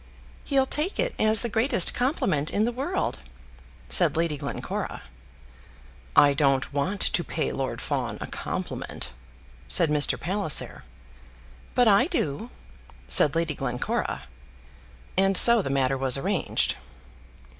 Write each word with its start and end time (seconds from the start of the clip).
"He'll 0.45 0.65
take 0.65 0.99
it 0.99 1.13
as 1.19 1.43
the 1.43 1.47
greatest 1.47 1.93
compliment 1.93 2.49
in 2.49 2.65
the 2.65 2.71
world," 2.71 3.19
said 3.87 4.17
Lady 4.17 4.35
Glencora. 4.35 5.03
"I 6.15 6.33
don't 6.33 6.73
want 6.73 7.01
to 7.01 7.23
pay 7.23 7.51
Lord 7.51 7.79
Fawn 7.83 8.17
a 8.19 8.25
compliment," 8.25 9.11
said 9.67 9.91
Mr. 9.91 10.19
Palliser. 10.19 10.83
"But 11.75 11.87
I 11.87 12.07
do," 12.07 12.49
said 13.07 13.35
Lady 13.35 13.53
Glencora. 13.53 14.23
And 15.15 15.37
so 15.37 15.61
the 15.61 15.69
matter 15.69 15.99
was 15.99 16.17
arranged. 16.17 16.77